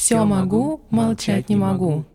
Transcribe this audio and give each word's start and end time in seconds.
Все 0.00 0.24
могу, 0.24 0.80
молчать 0.88 1.50
не 1.50 1.56
могу. 1.56 2.06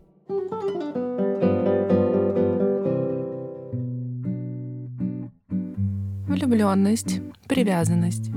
Влюбленность, 6.26 7.20
привязанность, 7.46 8.32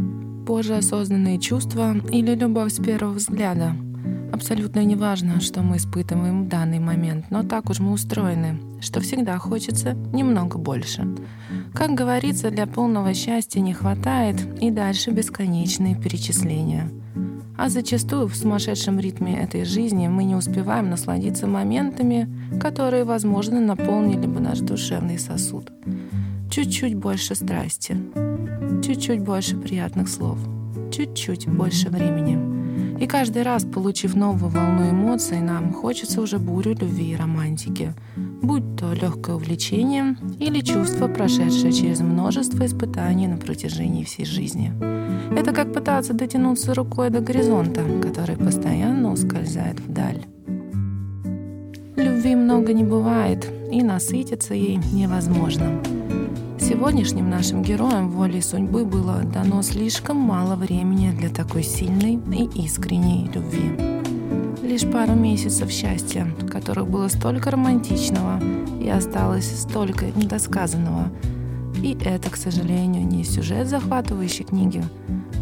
позже 0.45 0.75
осознанные 0.75 1.39
чувства 1.39 1.95
или 2.11 2.35
любовь 2.35 2.73
с 2.73 2.77
первого 2.79 3.13
взгляда. 3.13 3.75
Абсолютно 4.31 4.85
неважно, 4.85 5.41
что 5.41 5.63
мы 5.63 5.77
испытываем 5.77 6.43
в 6.45 6.47
данный 6.47 6.79
момент, 6.79 7.31
но 7.31 7.41
так 7.41 7.71
уж 7.71 7.79
мы 7.79 7.93
устроены, 7.93 8.59
что 8.81 9.01
всегда 9.01 9.39
хочется 9.39 9.93
немного 10.13 10.59
больше. 10.59 11.07
Как 11.73 11.95
говорится, 11.95 12.51
для 12.51 12.67
полного 12.67 13.15
счастья 13.15 13.61
не 13.61 13.73
хватает 13.73 14.61
и 14.61 14.69
дальше 14.69 15.09
бесконечные 15.09 15.95
перечисления. 15.95 16.91
А 17.61 17.67
зачастую 17.67 18.29
в 18.29 18.37
сумасшедшем 18.37 19.01
ритме 19.01 19.37
этой 19.37 19.65
жизни 19.65 20.07
мы 20.07 20.23
не 20.23 20.33
успеваем 20.33 20.89
насладиться 20.89 21.45
моментами, 21.45 22.29
которые, 22.57 23.03
возможно, 23.03 23.59
наполнили 23.59 24.27
бы 24.27 24.39
наш 24.39 24.59
душевный 24.59 25.19
сосуд. 25.19 25.69
Чуть-чуть 26.49 26.95
больше 26.95 27.35
страсти, 27.35 27.97
чуть-чуть 28.81 29.19
больше 29.19 29.57
приятных 29.57 30.07
слов, 30.07 30.37
чуть-чуть 30.89 31.49
больше 31.49 31.89
времени. 31.89 32.39
И 32.97 33.07
каждый 33.07 33.43
раз, 33.43 33.65
получив 33.65 34.15
новую 34.15 34.49
волну 34.49 34.89
эмоций, 34.89 35.41
нам 35.41 35.73
хочется 35.73 36.21
уже 36.21 36.39
бурю 36.39 36.75
любви 36.75 37.11
и 37.11 37.17
романтики, 37.17 37.93
будь 38.41 38.77
то 38.77 38.93
легкое 38.93 39.35
увлечение 39.35 40.17
или 40.39 40.61
чувство, 40.61 41.07
прошедшее 41.07 41.71
через 41.71 41.99
множество 41.99 42.65
испытаний 42.65 43.27
на 43.27 43.37
протяжении 43.37 44.03
всей 44.03 44.25
жизни. 44.25 44.73
Это 45.35 45.51
как 45.51 45.73
пытаться 45.73 46.13
дотянуться 46.13 46.73
рукой 46.73 47.09
до 47.09 47.19
горизонта, 47.19 47.83
который 48.01 48.37
постоянно 48.37 49.11
ускользает 49.11 49.79
вдаль. 49.79 50.25
Любви 51.95 52.35
много 52.35 52.73
не 52.73 52.83
бывает, 52.83 53.47
и 53.71 53.83
насытиться 53.83 54.53
ей 54.53 54.79
невозможно. 54.93 55.81
Сегодняшним 56.59 57.29
нашим 57.29 57.61
героям 57.61 58.09
волей 58.09 58.41
судьбы 58.41 58.85
было 58.85 59.21
дано 59.23 59.61
слишком 59.61 60.17
мало 60.17 60.55
времени 60.55 61.11
для 61.11 61.29
такой 61.29 61.63
сильной 61.63 62.19
и 62.33 62.65
искренней 62.65 63.29
любви. 63.33 63.98
Лишь 64.69 64.85
пару 64.85 65.15
месяцев 65.15 65.71
счастья, 65.71 66.27
которых 66.47 66.87
было 66.91 67.07
столько 67.07 67.49
романтичного 67.49 68.39
и 68.79 68.87
осталось 68.87 69.61
столько 69.61 70.05
недосказанного. 70.11 71.09
И 71.81 71.97
это, 72.05 72.29
к 72.29 72.35
сожалению, 72.35 73.03
не 73.07 73.23
сюжет 73.23 73.67
захватывающей 73.67 74.45
книги, 74.45 74.83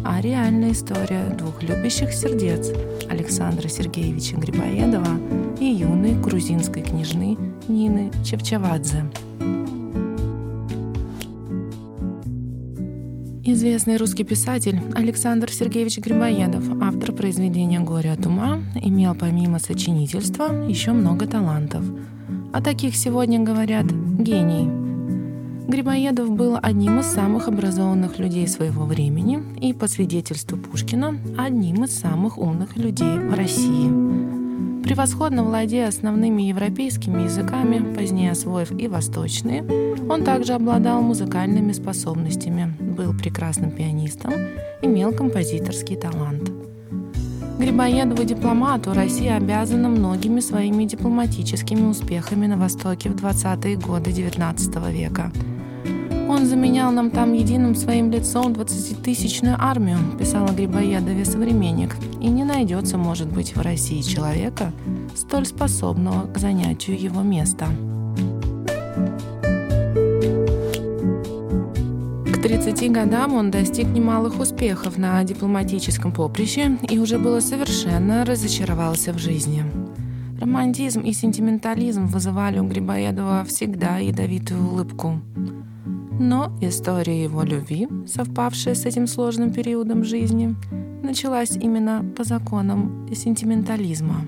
а 0.02 0.22
реальная 0.22 0.72
история 0.72 1.28
двух 1.36 1.62
любящих 1.62 2.14
сердец 2.14 2.70
Александра 3.10 3.68
Сергеевича 3.68 4.36
Грибоедова 4.36 5.20
и 5.60 5.66
юной 5.66 6.14
грузинской 6.14 6.80
княжны 6.80 7.36
Нины 7.68 8.10
Чевчавадзе. 8.24 9.04
Известный 13.58 13.96
русский 13.96 14.22
писатель 14.22 14.80
Александр 14.94 15.50
Сергеевич 15.50 15.98
Грибоедов, 15.98 16.62
автор 16.80 17.10
произведения 17.10 17.80
«Горе 17.80 18.12
от 18.12 18.24
ума», 18.24 18.60
имел 18.76 19.16
помимо 19.16 19.58
сочинительства 19.58 20.64
еще 20.68 20.92
много 20.92 21.26
талантов. 21.26 21.82
О 22.52 22.62
таких 22.62 22.94
сегодня 22.94 23.40
говорят 23.40 23.86
«гений». 23.86 24.70
Грибоедов 25.66 26.30
был 26.30 26.56
одним 26.62 27.00
из 27.00 27.06
самых 27.06 27.48
образованных 27.48 28.20
людей 28.20 28.46
своего 28.46 28.84
времени 28.84 29.42
и, 29.60 29.72
по 29.72 29.88
свидетельству 29.88 30.56
Пушкина, 30.56 31.18
одним 31.36 31.82
из 31.82 31.98
самых 31.98 32.38
умных 32.38 32.76
людей 32.76 33.18
в 33.18 33.34
России. 33.34 34.17
Превосходно 34.88 35.44
владея 35.44 35.88
основными 35.88 36.40
европейскими 36.40 37.24
языками, 37.24 37.94
позднее 37.94 38.30
освоив 38.30 38.72
и 38.72 38.88
восточные, 38.88 39.62
он 40.08 40.24
также 40.24 40.54
обладал 40.54 41.02
музыкальными 41.02 41.72
способностями, 41.72 42.74
был 42.80 43.12
прекрасным 43.12 43.70
пианистом, 43.70 44.32
имел 44.80 45.12
композиторский 45.12 45.96
талант. 45.96 46.50
Грибоедову 47.58 48.24
дипломату 48.24 48.94
Россия 48.94 49.36
обязана 49.36 49.90
многими 49.90 50.40
своими 50.40 50.84
дипломатическими 50.84 51.82
успехами 51.82 52.46
на 52.46 52.56
Востоке 52.56 53.10
в 53.10 53.16
20-е 53.16 53.76
годы 53.76 54.10
XIX 54.10 54.90
века– 54.90 55.30
он 56.38 56.46
заменял 56.46 56.92
нам 56.92 57.10
там 57.10 57.32
единым 57.32 57.74
своим 57.74 58.12
лицом 58.12 58.52
20-тысячную 58.52 59.56
армию, 59.58 59.98
писала 60.16 60.52
Грибоедове 60.52 61.24
современник, 61.24 61.96
и 62.20 62.28
не 62.28 62.44
найдется, 62.44 62.96
может 62.96 63.26
быть, 63.26 63.56
в 63.56 63.60
России 63.60 64.02
человека, 64.02 64.72
столь 65.16 65.46
способного 65.46 66.32
к 66.32 66.38
занятию 66.38 67.00
его 67.00 67.22
места. 67.22 67.66
К 72.32 72.40
30 72.40 72.92
годам 72.92 73.34
он 73.34 73.50
достиг 73.50 73.88
немалых 73.88 74.38
успехов 74.38 74.96
на 74.96 75.24
дипломатическом 75.24 76.12
поприще 76.12 76.78
и 76.88 77.00
уже 77.00 77.18
было 77.18 77.40
совершенно 77.40 78.24
разочаровался 78.24 79.12
в 79.12 79.18
жизни. 79.18 79.64
Романтизм 80.40 81.00
и 81.00 81.12
сентиментализм 81.12 82.06
вызывали 82.06 82.60
у 82.60 82.68
Грибоедова 82.68 83.44
всегда 83.44 83.98
ядовитую 83.98 84.64
улыбку. 84.64 85.20
Но 86.18 86.52
история 86.60 87.22
его 87.22 87.42
любви, 87.42 87.88
совпавшая 88.06 88.74
с 88.74 88.84
этим 88.84 89.06
сложным 89.06 89.52
периодом 89.52 90.02
жизни, 90.02 90.56
началась 91.02 91.52
именно 91.52 92.04
по 92.16 92.24
законам 92.24 93.08
сентиментализма. 93.14 94.26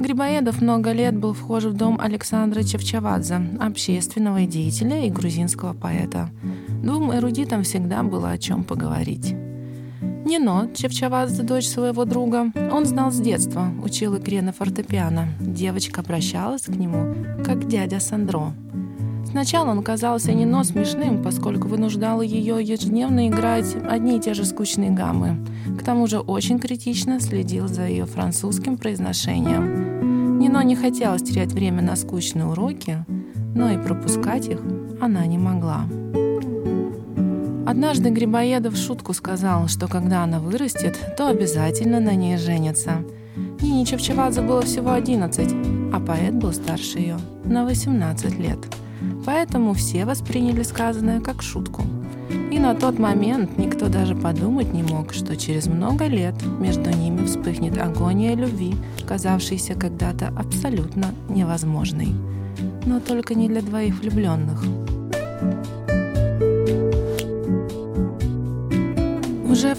Грибоедов 0.00 0.60
много 0.60 0.92
лет 0.92 1.16
был 1.16 1.32
вхож 1.32 1.64
в 1.64 1.72
дом 1.72 1.98
Александра 2.00 2.62
Чевчавадзе, 2.62 3.40
общественного 3.60 4.44
деятеля 4.44 5.06
и 5.06 5.10
грузинского 5.10 5.72
поэта. 5.72 6.30
Двум 6.82 7.14
эрудитам 7.14 7.62
всегда 7.62 8.02
было 8.02 8.30
о 8.30 8.38
чем 8.38 8.64
поговорить. 8.64 9.34
Нино, 10.26 10.68
Чевчавадзе, 10.74 11.42
дочь 11.42 11.66
своего 11.66 12.04
друга, 12.04 12.50
он 12.72 12.84
знал 12.86 13.12
с 13.12 13.20
детства, 13.20 13.68
учил 13.82 14.16
игре 14.18 14.42
на 14.42 14.52
фортепиано. 14.52 15.28
Девочка 15.38 16.00
обращалась 16.00 16.62
к 16.62 16.76
нему, 16.76 17.14
как 17.44 17.66
дядя 17.68 18.00
Сандро– 18.00 18.52
Сначала 19.34 19.72
он 19.72 19.82
казался 19.82 20.32
не 20.32 20.44
но 20.44 20.62
смешным, 20.62 21.20
поскольку 21.20 21.66
вынуждал 21.66 22.22
ее 22.22 22.62
ежедневно 22.62 23.26
играть 23.26 23.66
одни 23.84 24.16
и 24.16 24.20
те 24.20 24.32
же 24.32 24.44
скучные 24.44 24.92
гаммы. 24.92 25.44
К 25.76 25.82
тому 25.82 26.06
же 26.06 26.20
очень 26.20 26.60
критично 26.60 27.18
следил 27.18 27.66
за 27.66 27.84
ее 27.88 28.06
французским 28.06 28.76
произношением. 28.76 30.38
Нино 30.38 30.62
не 30.62 30.76
хотела 30.76 31.18
терять 31.18 31.52
время 31.52 31.82
на 31.82 31.96
скучные 31.96 32.46
уроки, 32.46 33.04
но 33.56 33.72
и 33.72 33.76
пропускать 33.76 34.46
их 34.46 34.60
она 35.00 35.26
не 35.26 35.38
могла. 35.38 35.80
Однажды 37.66 38.10
Грибоедов 38.10 38.76
шутку 38.76 39.14
сказал, 39.14 39.66
что 39.66 39.88
когда 39.88 40.22
она 40.22 40.38
вырастет, 40.38 41.16
то 41.16 41.26
обязательно 41.26 41.98
на 41.98 42.14
ней 42.14 42.36
женится. 42.36 43.02
Нине 43.60 43.84
Чевчевадзе 43.84 44.42
было 44.42 44.62
всего 44.62 44.92
11, 44.92 45.92
а 45.92 45.98
поэт 45.98 46.34
был 46.34 46.52
старше 46.52 47.00
ее 47.00 47.16
на 47.44 47.64
18 47.64 48.38
лет. 48.38 48.58
Поэтому 49.24 49.72
все 49.74 50.04
восприняли 50.04 50.62
сказанное 50.62 51.20
как 51.20 51.42
шутку. 51.42 51.82
И 52.50 52.58
на 52.58 52.74
тот 52.74 52.98
момент 52.98 53.58
никто 53.58 53.88
даже 53.88 54.14
подумать 54.14 54.72
не 54.72 54.82
мог, 54.82 55.12
что 55.12 55.36
через 55.36 55.66
много 55.66 56.06
лет 56.06 56.34
между 56.60 56.90
ними 56.90 57.26
вспыхнет 57.26 57.76
агония 57.78 58.34
любви, 58.34 58.74
казавшейся 59.06 59.74
когда-то 59.74 60.28
абсолютно 60.28 61.08
невозможной. 61.28 62.14
Но 62.86 63.00
только 63.00 63.34
не 63.34 63.48
для 63.48 63.60
двоих 63.60 64.00
влюбленных. 64.00 64.64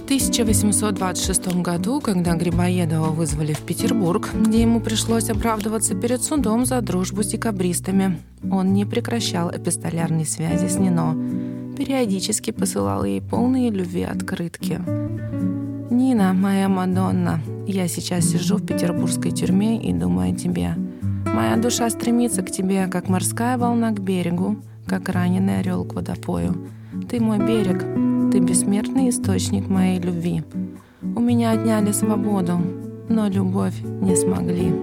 1826 0.06 1.62
году, 1.64 2.00
когда 2.00 2.36
Грибоедова 2.36 3.08
вызвали 3.08 3.54
в 3.54 3.62
Петербург, 3.62 4.30
где 4.36 4.62
ему 4.62 4.80
пришлось 4.80 5.32
оправдываться 5.32 5.96
перед 5.96 6.22
судом 6.22 6.68
за 6.68 6.80
дружбу 6.82 7.24
с 7.24 7.28
декабристами, 7.28 8.20
он 8.52 8.74
не 8.74 8.86
прекращал 8.86 9.50
эпистолярной 9.50 10.28
связи 10.28 10.68
с 10.68 10.78
Нино, 10.78 11.18
периодически 11.76 12.52
посылал 12.52 13.04
ей 13.04 13.20
полные 13.20 13.72
любви 13.72 14.04
открытки. 14.04 14.80
«Нина, 15.90 16.34
моя 16.34 16.70
Мадонна, 16.70 17.42
я 17.66 17.88
сейчас 17.88 18.26
сижу 18.26 18.58
в 18.58 18.66
петербургской 18.66 19.32
тюрьме 19.32 19.82
и 19.82 19.92
думаю 19.92 20.34
о 20.34 20.36
тебе. 20.36 20.76
Моя 21.26 21.56
душа 21.56 21.90
стремится 21.90 22.44
к 22.44 22.52
тебе, 22.52 22.86
как 22.88 23.10
морская 23.10 23.58
волна 23.58 23.90
к 23.90 24.00
берегу, 24.00 24.58
как 24.86 25.10
раненый 25.10 25.62
орел 25.62 25.84
к 25.84 25.96
водопою. 25.96 26.68
Ты 27.10 27.20
мой 27.20 27.40
берег, 27.40 27.84
ты 28.32 28.40
бессмертный 28.40 29.10
источник 29.10 29.68
моей 29.70 30.00
любви. 30.00 30.44
У 31.02 31.20
меня 31.20 31.52
отняли 31.52 31.92
свободу, 31.92 32.60
но 33.10 33.28
любовь 33.28 33.80
не 33.82 34.16
смогли. 34.16 34.74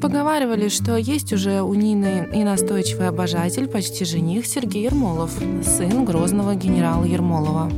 Поговаривали, 0.00 0.68
что 0.68 0.96
есть 0.96 1.32
уже 1.32 1.60
у 1.60 1.74
Нины 1.74 2.26
и 2.32 2.42
настойчивый 2.42 3.08
обожатель, 3.08 3.68
почти 3.68 4.04
жених 4.04 4.46
Сергей 4.46 4.84
Ермолов, 4.84 5.30
сын 5.62 6.04
грозного 6.04 6.54
генерала 6.54 7.04
Ермолова. 7.04 7.70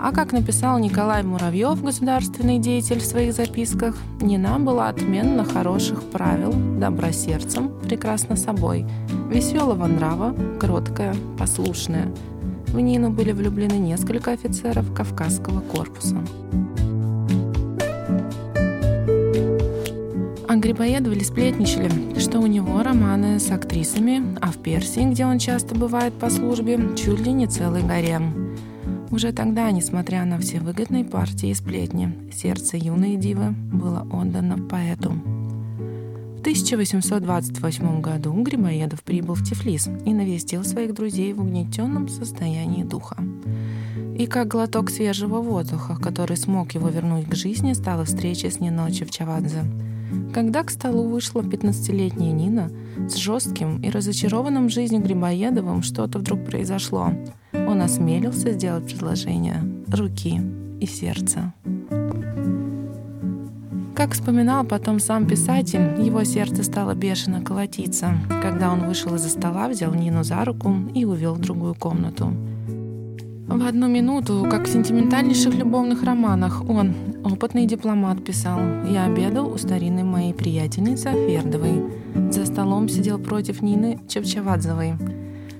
А 0.00 0.12
как 0.12 0.32
написал 0.32 0.78
Николай 0.78 1.22
Муравьев, 1.22 1.82
государственный 1.82 2.58
деятель 2.58 3.00
в 3.00 3.04
своих 3.04 3.32
записках, 3.32 3.96
Нина 4.20 4.58
была 4.58 4.88
отменно 4.88 5.44
хороших 5.44 6.02
правил, 6.04 6.52
добра 6.78 7.12
сердцем, 7.12 7.70
прекрасна 7.82 8.36
собой, 8.36 8.84
веселого 9.28 9.86
нрава, 9.86 10.34
кроткая, 10.60 11.14
послушная. 11.38 12.12
В 12.72 12.80
Нину 12.80 13.10
были 13.10 13.32
влюблены 13.32 13.74
несколько 13.74 14.32
офицеров 14.32 14.92
Кавказского 14.92 15.60
корпуса. 15.60 16.16
А 20.48 20.56
Грибоедовы 20.56 21.20
сплетничали, 21.20 22.18
что 22.18 22.40
у 22.40 22.46
него 22.46 22.82
романы 22.82 23.38
с 23.38 23.50
актрисами, 23.50 24.36
а 24.40 24.50
в 24.50 24.58
Персии, 24.58 25.10
где 25.10 25.26
он 25.26 25.38
часто 25.38 25.74
бывает 25.74 26.14
по 26.14 26.30
службе, 26.30 26.78
чуть 26.96 27.20
ли 27.20 27.32
не 27.32 27.46
целый 27.46 27.82
гарем. 27.82 28.56
Уже 29.10 29.32
тогда, 29.32 29.70
несмотря 29.70 30.24
на 30.24 30.38
все 30.38 30.60
выгодные 30.60 31.04
партии 31.04 31.48
и 31.48 31.54
сплетни, 31.54 32.30
сердце 32.32 32.76
юной 32.76 33.16
дивы 33.16 33.50
было 33.50 34.06
отдано 34.10 34.58
поэту. 34.58 35.14
В 36.48 36.50
1828 36.50 38.00
году 38.00 38.32
Грибоедов 38.42 39.02
прибыл 39.02 39.34
в 39.34 39.44
Тифлис 39.44 39.88
и 40.06 40.14
навестил 40.14 40.64
своих 40.64 40.94
друзей 40.94 41.32
в 41.34 41.40
угнетенном 41.40 42.08
состоянии 42.08 42.84
духа. 42.84 43.16
И 44.18 44.26
как 44.26 44.48
глоток 44.48 44.90
свежего 44.90 45.40
воздуха, 45.40 45.96
который 45.96 46.36
смог 46.36 46.72
его 46.72 46.88
вернуть 46.88 47.28
к 47.28 47.34
жизни, 47.34 47.74
стала 47.74 48.04
встреча 48.04 48.50
с 48.50 48.60
Нино 48.60 48.90
Чевчавадзе. 48.90 49.64
Когда 50.32 50.62
к 50.62 50.70
столу 50.70 51.08
вышла 51.08 51.42
15-летняя 51.42 52.32
Нина, 52.32 52.70
с 53.08 53.16
жестким 53.16 53.80
и 53.82 53.90
разочарованным 53.90 54.70
жизнью 54.70 55.02
Грибоедовым 55.02 55.82
что-то 55.82 56.18
вдруг 56.18 56.44
произошло— 56.46 57.12
он 57.52 57.82
осмелился 57.82 58.52
сделать 58.52 58.86
предложение 58.86 59.62
руки 59.88 60.40
и 60.80 60.86
сердца. 60.86 61.52
Как 63.98 64.12
вспоминал 64.12 64.62
потом 64.62 65.00
сам 65.00 65.26
писатель, 65.26 66.00
его 66.00 66.22
сердце 66.22 66.62
стало 66.62 66.94
бешено 66.94 67.42
колотиться, 67.42 68.12
когда 68.40 68.72
он 68.72 68.86
вышел 68.86 69.16
из-за 69.16 69.28
стола, 69.28 69.66
взял 69.66 69.92
Нину 69.92 70.22
за 70.22 70.44
руку 70.44 70.72
и 70.94 71.04
увел 71.04 71.34
в 71.34 71.40
другую 71.40 71.74
комнату. 71.74 72.32
В 73.48 73.66
одну 73.66 73.88
минуту, 73.88 74.46
как 74.48 74.68
в 74.68 74.72
сентиментальнейших 74.72 75.52
любовных 75.52 76.04
романах, 76.04 76.62
он, 76.68 76.94
опытный 77.24 77.66
дипломат, 77.66 78.24
писал 78.24 78.60
«Я 78.88 79.06
обедал 79.06 79.52
у 79.52 79.58
старинной 79.58 80.04
моей 80.04 80.32
приятельницы 80.32 81.08
Афердовой. 81.08 81.82
За 82.30 82.46
столом 82.46 82.88
сидел 82.88 83.18
против 83.18 83.62
Нины 83.62 83.98
Чевчавадзовой. 84.06 84.94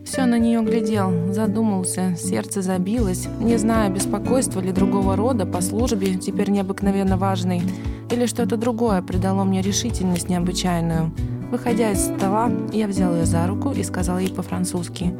Все 0.04 0.26
на 0.26 0.38
нее 0.38 0.62
глядел, 0.62 1.32
задумался, 1.32 2.14
сердце 2.16 2.62
забилось, 2.62 3.28
не 3.40 3.58
зная, 3.58 3.90
беспокойства 3.90 4.60
ли 4.60 4.70
другого 4.70 5.16
рода 5.16 5.44
по 5.44 5.60
службе, 5.60 6.14
теперь 6.14 6.50
необыкновенно 6.50 7.18
важной, 7.18 7.62
или 8.10 8.26
что-то 8.26 8.56
другое 8.56 9.02
придало 9.02 9.44
мне 9.44 9.62
решительность 9.62 10.28
необычайную. 10.28 11.12
Выходя 11.50 11.92
из 11.92 12.04
стола, 12.04 12.50
я 12.72 12.86
взял 12.86 13.14
ее 13.14 13.26
за 13.26 13.46
руку 13.46 13.70
и 13.72 13.82
сказал 13.82 14.18
ей 14.18 14.30
по-французски 14.30 15.14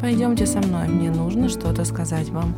«Пойдемте 0.00 0.46
со 0.46 0.58
мной, 0.58 0.88
мне 0.88 1.10
нужно 1.10 1.48
что-то 1.48 1.84
сказать 1.84 2.30
вам». 2.30 2.54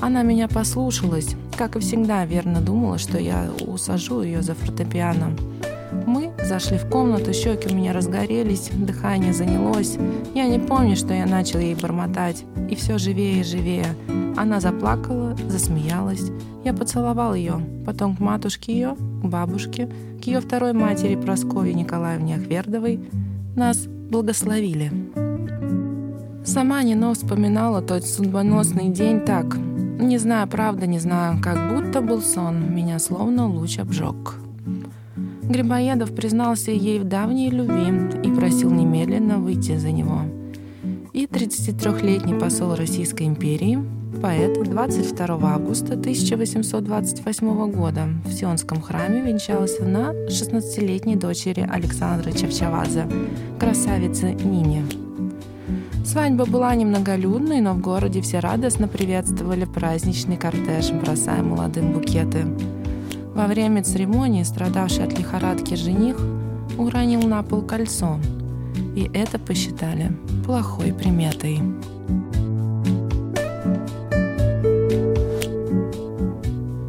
Она 0.00 0.22
меня 0.22 0.48
послушалась, 0.48 1.36
как 1.56 1.76
и 1.76 1.80
всегда 1.80 2.24
верно 2.24 2.60
думала, 2.60 2.98
что 2.98 3.18
я 3.18 3.50
усажу 3.66 4.22
ее 4.22 4.42
за 4.42 4.54
фортепиано. 4.54 5.36
Зашли 6.50 6.78
в 6.78 6.90
комнату, 6.90 7.32
щеки 7.32 7.72
у 7.72 7.76
меня 7.76 7.92
разгорелись, 7.92 8.70
дыхание 8.74 9.32
занялось. 9.32 9.96
Я 10.34 10.48
не 10.48 10.58
помню, 10.58 10.96
что 10.96 11.14
я 11.14 11.24
начал 11.24 11.60
ей 11.60 11.76
бормотать. 11.76 12.44
И 12.68 12.74
все 12.74 12.98
живее 12.98 13.42
и 13.42 13.44
живее. 13.44 13.86
Она 14.36 14.58
заплакала, 14.58 15.36
засмеялась. 15.48 16.32
Я 16.64 16.72
поцеловал 16.74 17.34
ее, 17.34 17.60
потом 17.86 18.16
к 18.16 18.18
матушке 18.18 18.72
ее, 18.72 18.96
к 18.96 19.24
бабушке, 19.26 19.88
к 20.20 20.24
ее 20.24 20.40
второй 20.40 20.72
матери 20.72 21.14
Прасковье 21.14 21.72
Николаевне 21.72 22.34
Ахвердовой. 22.34 22.98
Нас 23.54 23.86
благословили. 23.86 24.90
Сама 26.44 26.82
Нино 26.82 27.14
вспоминала 27.14 27.80
тот 27.80 28.04
судьбоносный 28.04 28.88
день 28.88 29.20
так. 29.20 29.56
Не 29.56 30.18
знаю, 30.18 30.48
правда, 30.48 30.88
не 30.88 30.98
знаю, 30.98 31.40
как 31.40 31.72
будто 31.72 32.00
был 32.00 32.20
сон. 32.20 32.74
Меня 32.74 32.98
словно 32.98 33.46
луч 33.46 33.78
обжег. 33.78 34.40
Грибоедов 35.50 36.14
признался 36.14 36.70
ей 36.70 37.00
в 37.00 37.04
давней 37.04 37.50
любви 37.50 37.92
и 38.22 38.32
просил 38.32 38.70
немедленно 38.70 39.38
выйти 39.38 39.76
за 39.76 39.90
него. 39.90 40.20
И 41.12 41.26
33-летний 41.26 42.34
посол 42.34 42.76
Российской 42.76 43.24
империи, 43.24 43.80
поэт 44.22 44.62
22 44.62 45.26
августа 45.42 45.94
1828 45.94 47.72
года 47.72 48.08
в 48.24 48.32
Сионском 48.32 48.80
храме 48.80 49.22
венчался 49.22 49.82
на 49.82 50.12
16-летней 50.28 51.16
дочери 51.16 51.68
Александра 51.68 52.30
Чевчавадзе, 52.30 53.08
красавице 53.58 54.32
Нине. 54.34 54.84
Свадьба 56.04 56.46
была 56.46 56.76
немноголюдной, 56.76 57.60
но 57.60 57.74
в 57.74 57.80
городе 57.80 58.20
все 58.20 58.38
радостно 58.38 58.86
приветствовали 58.86 59.64
праздничный 59.64 60.36
кортеж, 60.36 60.92
бросая 60.92 61.42
молодым 61.42 61.92
букеты– 61.92 62.44
во 63.40 63.46
время 63.46 63.82
церемонии 63.82 64.42
страдавший 64.42 65.04
от 65.04 65.18
лихорадки 65.18 65.74
жених 65.74 66.18
уронил 66.76 67.22
на 67.22 67.42
пол 67.42 67.62
кольцо, 67.62 68.18
и 68.94 69.10
это 69.14 69.38
посчитали 69.38 70.12
плохой 70.44 70.92
приметой. 70.92 71.62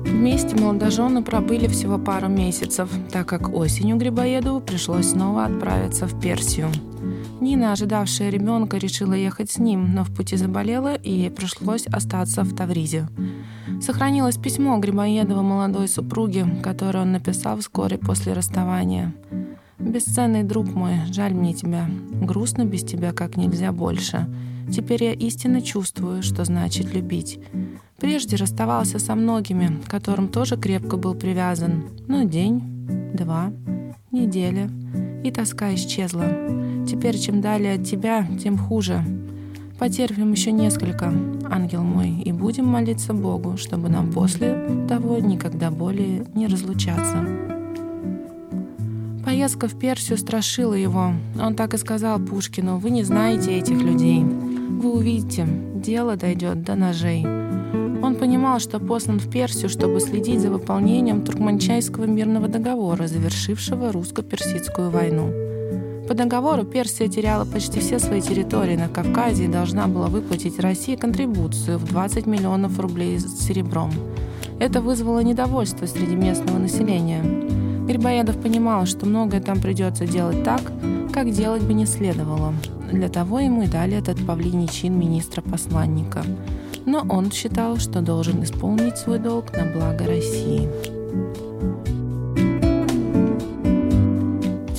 Вместе 0.04 0.58
молодожены 0.58 1.24
пробыли 1.24 1.68
всего 1.68 1.98
пару 1.98 2.28
месяцев, 2.28 2.90
так 3.14 3.30
как 3.30 3.48
осенью 3.56 3.96
Грибоедову 3.96 4.60
пришлось 4.60 5.12
снова 5.12 5.46
отправиться 5.46 6.06
в 6.06 6.20
Персию. 6.20 6.68
Нина, 7.40 7.72
ожидавшая 7.72 8.30
ребенка, 8.30 8.76
решила 8.76 9.14
ехать 9.14 9.52
с 9.52 9.58
ним, 9.58 9.96
но 9.96 10.04
в 10.04 10.14
пути 10.14 10.36
заболела, 10.36 10.96
и 10.96 11.12
ей 11.12 11.32
пришлось 11.32 11.88
остаться 11.88 12.44
в 12.44 12.54
Тавризе. 12.54 13.08
Сохранилось 13.82 14.38
письмо 14.38 14.78
Грибоедова 14.78 15.42
молодой 15.42 15.88
супруге, 15.88 16.46
которое 16.62 17.00
он 17.00 17.12
написал 17.12 17.58
вскоре 17.58 17.98
после 17.98 18.34
расставания. 18.34 19.14
«Бесценный 19.80 20.44
друг 20.44 20.68
мой, 20.74 20.98
жаль 21.12 21.34
мне 21.34 21.56
тебя. 21.56 21.90
Грустно 22.22 22.64
без 22.64 22.84
тебя 22.84 23.12
как 23.12 23.38
нельзя 23.38 23.72
больше. 23.72 24.28
Теперь 24.72 25.04
я 25.04 25.14
истинно 25.14 25.62
чувствую, 25.62 26.22
что 26.22 26.46
значит 26.46 26.94
любить. 26.94 27.40
Прежде 28.00 28.36
расставался 28.36 29.00
со 29.00 29.16
многими, 29.16 29.82
к 29.84 29.90
которым 29.90 30.28
тоже 30.28 30.58
крепко 30.58 30.98
был 30.98 31.16
привязан. 31.16 31.86
Но 32.08 32.24
день, 32.24 32.62
два, 33.16 33.52
неделя, 34.12 34.70
и 35.24 35.32
тоска 35.32 35.74
исчезла. 35.74 36.28
Теперь 36.88 37.18
чем 37.18 37.42
далее 37.42 37.76
от 37.76 37.84
тебя, 37.84 38.28
тем 38.42 38.58
хуже. 38.58 39.04
Потерпим 39.82 40.32
еще 40.32 40.52
несколько, 40.52 41.12
ангел 41.50 41.82
мой, 41.82 42.12
и 42.24 42.32
будем 42.32 42.68
молиться 42.68 43.16
Богу, 43.16 43.58
чтобы 43.58 43.90
нам 43.90 44.12
после 44.12 44.86
того 44.88 45.18
никогда 45.18 45.72
более 45.72 46.24
не 46.36 46.46
разлучаться. 46.46 47.26
Поездка 49.26 49.68
в 49.68 49.80
Персию 49.80 50.20
страшила 50.20 50.76
его. 50.76 51.14
Он 51.42 51.56
так 51.56 51.74
и 51.74 51.78
сказал 51.78 52.20
Пушкину, 52.20 52.78
«Вы 52.78 52.92
не 52.92 53.02
знаете 53.02 53.58
этих 53.58 53.82
людей. 53.82 54.24
Вы 54.24 54.92
увидите, 54.98 55.48
дело 55.74 56.16
дойдет 56.16 56.62
до 56.62 56.76
ножей». 56.76 57.26
Он 58.04 58.14
понимал, 58.20 58.60
что 58.60 58.80
послан 58.80 59.20
в 59.20 59.32
Персию, 59.32 59.70
чтобы 59.70 60.00
следить 60.00 60.42
за 60.42 60.52
выполнением 60.52 61.26
Туркманчайского 61.26 62.06
мирного 62.06 62.48
договора, 62.48 63.08
завершившего 63.08 63.92
русско-персидскую 63.92 64.92
войну. 64.92 65.51
По 66.12 66.16
договору 66.16 66.66
Персия 66.66 67.08
теряла 67.08 67.46
почти 67.46 67.80
все 67.80 67.98
свои 67.98 68.20
территории 68.20 68.76
на 68.76 68.90
Кавказе 68.90 69.46
и 69.46 69.48
должна 69.48 69.88
была 69.88 70.08
выплатить 70.08 70.60
России 70.60 70.98
контрибуцию 70.98 71.78
в 71.78 71.86
20 71.86 72.26
миллионов 72.26 72.78
рублей 72.82 73.18
с 73.18 73.40
серебром. 73.40 73.92
Это 74.60 74.82
вызвало 74.82 75.20
недовольство 75.20 75.86
среди 75.86 76.18
местного 76.18 76.58
населения. 76.58 77.24
Грибоедов 77.88 78.42
понимал, 78.42 78.88
что 78.88 79.06
многое 79.06 79.40
там 79.40 79.62
придется 79.62 80.06
делать 80.06 80.44
так, 80.44 80.62
как 81.14 81.32
делать 81.32 81.64
бы 81.64 81.74
не 81.74 81.86
следовало. 81.86 82.54
Для 82.92 83.08
того 83.08 83.40
ему 83.40 83.62
и 83.62 83.68
дали 83.68 83.96
этот 83.96 84.18
павлиний 84.28 84.68
чин 84.68 85.00
министра-посланника. 85.00 86.26
Но 86.86 87.06
он 87.10 87.32
считал, 87.32 87.78
что 87.78 88.02
должен 88.02 88.44
исполнить 88.44 88.98
свой 88.98 89.18
долг 89.18 89.54
на 89.54 89.64
благо 89.64 90.06
России. 90.06 90.68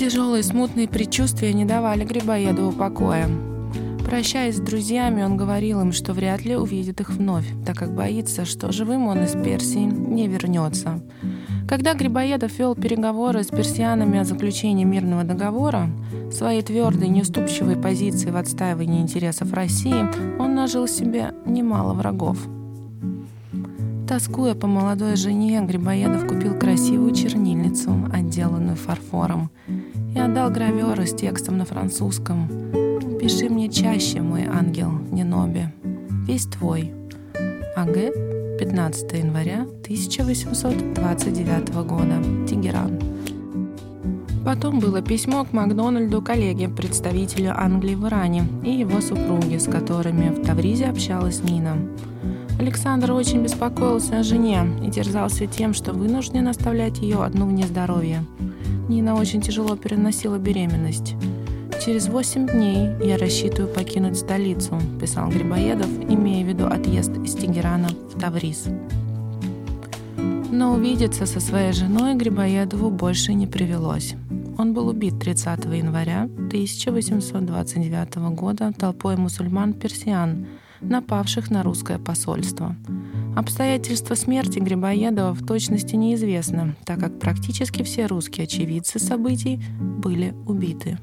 Тяжелые 0.02 0.42
смутные 0.42 0.88
предчувствия 0.88 1.52
не 1.52 1.64
давали 1.64 2.02
Грибоедову 2.02 2.72
покоя. 2.72 3.28
Прощаясь 4.04 4.56
с 4.56 4.60
друзьями, 4.60 5.22
он 5.22 5.36
говорил 5.36 5.80
им, 5.80 5.92
что 5.92 6.12
вряд 6.12 6.44
ли 6.44 6.56
увидит 6.56 7.00
их 7.00 7.10
вновь, 7.10 7.46
так 7.64 7.76
как 7.76 7.94
боится, 7.94 8.44
что 8.44 8.72
живым 8.72 9.06
он 9.06 9.22
из 9.22 9.30
Персии 9.30 9.84
не 9.84 10.26
вернется. 10.26 11.00
Когда 11.68 11.94
Грибоедов 11.94 12.58
вел 12.58 12.74
переговоры 12.74 13.44
с 13.44 13.46
персианами 13.46 14.18
о 14.18 14.24
заключении 14.24 14.82
мирного 14.82 15.22
договора, 15.22 15.88
своей 16.32 16.62
твердой, 16.62 17.06
неуступчивой 17.06 17.76
позиции 17.76 18.30
в 18.30 18.36
отстаивании 18.36 19.02
интересов 19.02 19.52
России, 19.52 20.04
он 20.40 20.56
нажил 20.56 20.88
себе 20.88 21.32
немало 21.46 21.94
врагов. 21.94 22.38
Тоскуя 24.08 24.54
по 24.54 24.66
молодой 24.66 25.16
жене, 25.16 25.62
Грибоедов 25.62 26.26
купил 26.26 26.58
красивую 26.58 27.14
чернильницу, 27.14 27.94
отделанную 28.12 28.76
фарфором, 28.76 29.48
и 30.14 30.18
отдал 30.18 30.50
граверы 30.50 31.06
с 31.06 31.14
текстом 31.14 31.58
на 31.58 31.64
французском. 31.64 32.48
«Пиши 33.18 33.48
мне 33.48 33.68
чаще, 33.68 34.20
мой 34.20 34.44
ангел, 34.44 34.90
Неноби, 35.10 35.68
весь 36.26 36.46
твой». 36.46 36.92
АГ, 37.76 38.58
15 38.58 39.12
января 39.12 39.62
1829 39.62 41.74
года, 41.86 42.22
Тегеран. 42.46 42.98
Потом 44.44 44.80
было 44.80 45.00
письмо 45.02 45.44
к 45.44 45.52
Макдональду, 45.52 46.20
коллеге, 46.20 46.68
представителю 46.68 47.56
Англии 47.56 47.94
в 47.94 48.06
Иране, 48.06 48.44
и 48.64 48.70
его 48.70 49.00
супруге, 49.00 49.60
с 49.60 49.66
которыми 49.66 50.30
в 50.30 50.44
Тавризе 50.44 50.86
общалась 50.86 51.42
Нина. 51.42 51.76
Александр 52.58 53.12
очень 53.12 53.42
беспокоился 53.42 54.18
о 54.18 54.22
жене 54.22 54.66
и 54.84 54.90
терзался 54.90 55.46
тем, 55.46 55.74
что 55.74 55.92
вынужден 55.92 56.48
оставлять 56.48 56.98
ее 56.98 57.24
одну 57.24 57.46
вне 57.46 57.66
здоровья. 57.66 58.24
Нина 58.92 59.14
очень 59.14 59.40
тяжело 59.40 59.74
переносила 59.74 60.36
беременность. 60.36 61.14
«Через 61.82 62.08
восемь 62.08 62.46
дней 62.46 62.90
я 63.02 63.16
рассчитываю 63.16 63.72
покинуть 63.72 64.18
столицу»,– 64.18 64.78
писал 65.00 65.30
Грибоедов, 65.30 65.88
имея 66.10 66.44
в 66.44 66.48
виду 66.48 66.66
отъезд 66.66 67.10
из 67.24 67.34
Тегерана 67.34 67.88
в 67.88 68.20
Тавриз. 68.20 68.66
Но 70.50 70.74
увидеться 70.74 71.24
со 71.24 71.40
своей 71.40 71.72
женой 71.72 72.14
Грибоедову 72.16 72.90
больше 72.90 73.32
не 73.32 73.46
привелось. 73.46 74.14
Он 74.58 74.74
был 74.74 74.88
убит 74.88 75.18
30 75.18 75.64
января 75.64 76.24
1829 76.24 78.16
года 78.36 78.74
толпой 78.78 79.16
мусульман-персиан, 79.16 80.46
напавших 80.82 81.50
на 81.50 81.62
русское 81.62 81.98
посольство. 81.98 82.76
Обстоятельства 83.34 84.14
смерти 84.14 84.58
Грибоедова 84.58 85.32
в 85.32 85.46
точности 85.46 85.96
неизвестны, 85.96 86.74
так 86.84 87.00
как 87.00 87.18
практически 87.18 87.82
все 87.82 88.04
русские 88.04 88.44
очевидцы 88.44 88.98
событий 88.98 89.58
были 89.80 90.34
убиты. 90.46 90.98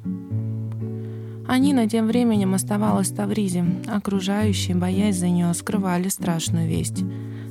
Анина 1.47 1.89
тем 1.89 2.05
временем 2.05 2.53
оставалась 2.53 3.09
в 3.09 3.15
Тавризе. 3.15 3.65
Окружающие, 3.87 4.77
боясь 4.77 5.17
за 5.17 5.29
нее, 5.29 5.51
скрывали 5.55 6.07
страшную 6.09 6.69
весть. 6.69 7.03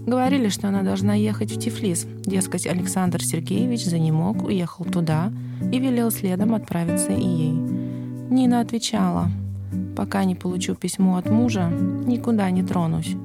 Говорили, 0.07 0.49
что 0.49 0.69
она 0.69 0.83
должна 0.83 1.15
ехать 1.15 1.51
в 1.51 1.59
Тифлис. 1.59 2.07
Дескать, 2.25 2.69
Александр 2.69 3.21
Сергеевич 3.25 3.85
за 3.85 3.99
не 3.99 4.13
мог, 4.13 4.45
уехал 4.45 4.85
туда 4.85 5.33
и 5.73 5.81
велел 5.81 6.13
следом 6.13 6.55
отправиться 6.55 7.11
и 7.11 7.27
ей. 7.27 7.53
Нина 8.31 8.61
отвечала, 8.61 9.29
«Пока 9.97 10.23
не 10.23 10.37
получу 10.37 10.77
письмо 10.77 11.17
от 11.17 11.29
мужа, 11.29 11.69
никуда 11.69 12.49
не 12.51 12.63
тронусь». 12.63 13.17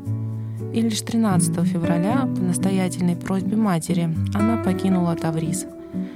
И 0.74 0.82
лишь 0.82 1.02
13 1.02 1.66
февраля, 1.68 2.22
по 2.22 2.42
настоятельной 2.42 3.16
просьбе 3.16 3.56
матери, 3.56 4.10
она 4.34 4.58
покинула 4.58 5.16
Таврис. 5.16 5.68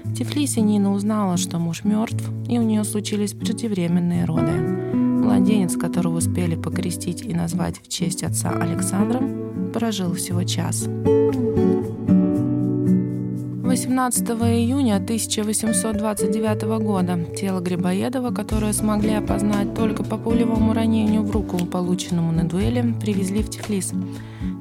В 0.03 0.15
Тифлисе 0.15 0.61
Нина 0.61 0.93
узнала, 0.93 1.37
что 1.37 1.59
муж 1.59 1.83
мертв, 1.83 2.27
и 2.49 2.57
у 2.57 2.63
нее 2.63 2.83
случились 2.83 3.33
преждевременные 3.33 4.25
роды. 4.25 4.51
Младенец, 4.51 5.77
которого 5.77 6.17
успели 6.17 6.55
покрестить 6.55 7.23
и 7.23 7.35
назвать 7.35 7.79
в 7.79 7.87
честь 7.87 8.23
отца 8.23 8.49
Александром, 8.49 9.71
прожил 9.73 10.15
всего 10.15 10.43
час. 10.43 10.87
18 13.77 14.27
июня 14.29 14.95
1829 14.95 16.63
года 16.83 17.23
тело 17.35 17.59
Грибоедова, 17.59 18.31
которое 18.31 18.73
смогли 18.73 19.13
опознать 19.13 19.75
только 19.75 20.03
по 20.03 20.17
пулевому 20.17 20.73
ранению 20.73 21.21
в 21.21 21.29
руку, 21.29 21.63
полученному 21.63 22.31
на 22.31 22.43
дуэли, 22.43 22.95
привезли 22.99 23.43
в 23.43 23.51
Тифлис 23.51 23.93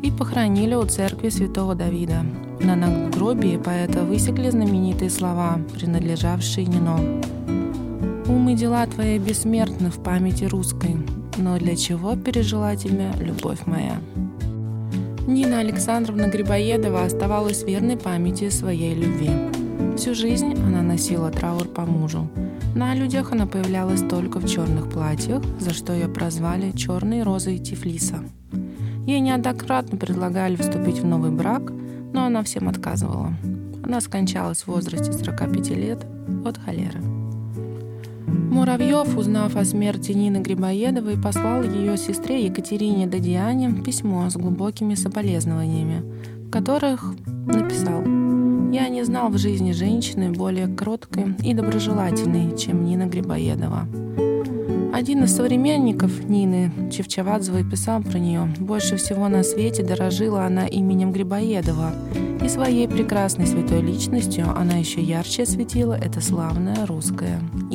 и 0.02 0.11
похоронили 0.11 0.75
у 0.75 0.85
церкви 0.85 1.30
святого 1.30 1.75
Давида. 1.75 2.26
На 2.61 2.76
надгробии 2.76 3.56
поэта 3.56 4.04
высекли 4.04 4.50
знаменитые 4.50 5.08
слова, 5.08 5.61
принадлежавшие 5.73 6.66
Нино. 6.66 7.00
«Ум 8.28 8.50
и 8.50 8.54
дела 8.54 8.85
твои 8.87 9.18
бессмертны 9.18 9.88
в 9.88 10.02
памяти 10.02 10.44
русской, 10.44 10.94
но 11.38 11.58
для 11.58 11.75
чего 11.75 12.16
пережила 12.16 12.76
тебя 12.76 13.12
любовь 13.18 13.61
моя?» 13.64 13.99
Нина 15.26 15.59
Александровна 15.59 16.28
Грибоедова 16.28 17.04
оставалась 17.04 17.64
верной 17.64 17.97
памяти 17.97 18.49
своей 18.49 18.95
любви. 18.95 19.30
Всю 19.97 20.14
жизнь 20.14 20.54
она 20.54 20.83
носила 20.83 21.33
траур 21.33 21.66
по 21.66 21.83
мужу. 21.83 22.28
На 22.76 22.95
людях 22.95 23.33
она 23.33 23.47
появлялась 23.47 24.02
только 24.02 24.38
в 24.38 24.49
черных 24.49 24.88
платьях, 24.88 25.42
за 25.59 25.75
что 25.75 25.92
ее 25.92 26.06
прозвали 26.06 26.71
«черной 26.71 27.25
розой 27.25 27.59
Тифлиса». 27.59 28.21
Ей 29.04 29.18
неоднократно 29.18 29.99
предлагали 29.99 30.54
вступить 30.54 31.00
в 31.00 31.04
новый 31.04 31.33
брак, 31.33 31.73
но 32.12 32.25
она 32.26 32.45
всем 32.45 32.68
отказывала. 32.68 33.35
Она 33.83 34.00
скончалась 34.00 34.62
в 34.62 34.68
возрасте 34.68 35.12
45 35.12 35.71
лет 35.71 36.06
от 36.45 36.59
холеры. 36.59 37.15
Муравьев, 38.56 39.18
узнав 39.18 39.54
о 39.54 39.66
смерти 39.66 40.12
Нины 40.12 40.38
Грибоедовой, 40.38 41.20
послал 41.20 41.62
ее 41.62 41.98
сестре 41.98 42.46
Екатерине 42.46 43.06
Дадиане 43.06 43.70
письмо 43.82 44.30
с 44.30 44.36
глубокими 44.36 44.94
соболезнованиями, 44.94 46.02
в 46.46 46.50
которых 46.50 47.14
написал 47.26 48.00
«Я 48.72 48.88
не 48.88 49.04
знал 49.04 49.28
в 49.28 49.36
жизни 49.36 49.72
женщины 49.72 50.32
более 50.32 50.68
кроткой 50.68 51.36
и 51.44 51.52
доброжелательной, 51.52 52.56
чем 52.56 52.82
Нина 52.82 53.04
Грибоедова». 53.04 53.86
Один 54.94 55.25
из 55.25 55.36
современников 55.36 56.25
Нины, 56.25 56.72
Чевчавадзевой, 56.90 57.68
писал 57.68 58.02
про 58.02 58.18
нее 58.18 58.48
«Больше 58.58 58.96
всего 58.96 59.28
на 59.28 59.42
свете 59.42 59.82
дорожила 59.82 60.46
она 60.46 60.66
именем 60.66 61.12
Грибоедова, 61.12 61.92
и 62.42 62.48
своей 62.48 62.88
прекрасной 62.88 63.46
святой 63.46 63.82
личностью 63.82 64.46
она 64.48 64.78
еще 64.78 65.02
ярче 65.02 65.42
осветила 65.42 65.92
это 65.92 66.22
славное 66.22 66.86
русское 66.86 67.38
имя». 67.54 67.65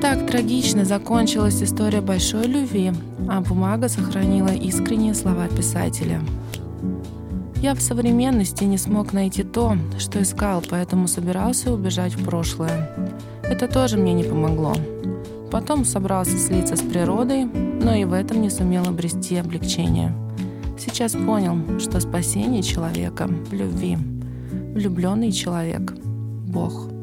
Так 0.00 0.28
трагично 0.28 0.84
закончилась 0.84 1.60
история 1.60 2.00
большой 2.00 2.46
любви, 2.46 2.92
а 3.28 3.40
бумага 3.40 3.88
сохранила 3.88 4.48
искренние 4.48 5.12
слова 5.12 5.48
писателя. 5.48 6.20
Я 7.56 7.74
в 7.74 7.80
современности 7.80 8.62
не 8.62 8.78
смог 8.78 9.12
найти 9.12 9.42
то, 9.42 9.76
что 9.98 10.22
искал, 10.22 10.62
поэтому 10.70 11.08
собирался 11.08 11.72
убежать 11.72 12.14
в 12.14 12.24
прошлое. 12.24 12.88
Это 13.42 13.66
тоже 13.66 13.96
мне 13.96 14.12
не 14.12 14.22
помогло. 14.22 14.74
Потом 15.50 15.84
собрался 15.84 16.38
слиться 16.38 16.76
с 16.76 16.80
природой, 16.80 17.44
но 17.44 17.92
и 17.92 18.04
в 18.04 18.12
этом 18.12 18.40
не 18.40 18.50
сумел 18.50 18.86
обрести 18.86 19.34
облегчение. 19.34 20.14
Сейчас 20.78 21.12
понял, 21.12 21.80
что 21.80 21.98
спасение 21.98 22.62
человека 22.62 23.26
в 23.26 23.52
любви. 23.52 23.98
Влюбленный 24.74 25.32
человек— 25.32 25.92
Бог. 26.46 26.97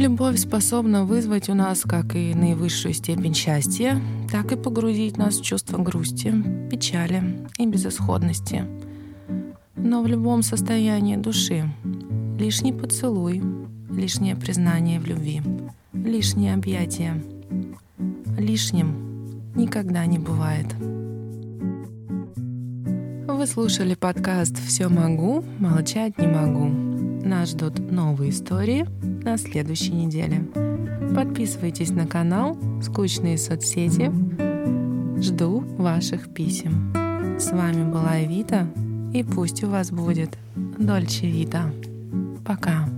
Любовь 0.00 0.38
способна 0.38 1.04
вызвать 1.04 1.50
у 1.50 1.54
нас 1.54 1.82
как 1.82 2.16
и 2.16 2.32
наивысшую 2.34 2.94
степень 2.94 3.34
счастья, 3.34 4.00
так 4.32 4.50
и 4.50 4.56
погрузить 4.56 5.18
нас 5.18 5.38
в 5.38 5.44
чувство 5.44 5.76
грусти, 5.76 6.32
печали 6.70 7.46
и 7.58 7.66
безысходности. 7.66 8.64
Но 9.76 10.02
в 10.02 10.06
любом 10.06 10.42
состоянии 10.42 11.16
души 11.16 11.70
лишний 12.38 12.72
поцелуй, 12.72 13.42
лишнее 13.90 14.36
признание 14.36 15.00
в 15.00 15.04
любви, 15.04 15.42
лишнее 15.92 16.54
объятие 16.54 17.22
лишним 18.38 19.52
никогда 19.54 20.06
не 20.06 20.18
бывает. 20.18 20.68
Вы 23.28 23.46
слушали 23.46 23.94
подкаст 23.94 24.56
«Все 24.66 24.88
могу, 24.88 25.44
молчать 25.58 26.16
не 26.16 26.26
могу». 26.26 26.70
Нас 27.22 27.50
ждут 27.50 27.78
новые 27.90 28.30
истории 28.30 28.86
на 29.24 29.36
следующей 29.36 29.92
неделе. 29.92 30.46
Подписывайтесь 31.14 31.90
на 31.90 32.06
канал 32.06 32.56
«Скучные 32.82 33.38
соцсети». 33.38 34.10
Жду 35.20 35.60
ваших 35.76 36.32
писем. 36.32 36.92
С 37.38 37.52
вами 37.52 37.90
была 37.90 38.24
Эвита, 38.24 38.66
и 39.12 39.22
пусть 39.22 39.62
у 39.64 39.68
вас 39.68 39.90
будет 39.90 40.38
Дольче 40.78 41.26
Вита. 41.26 41.72
Пока. 42.44 42.88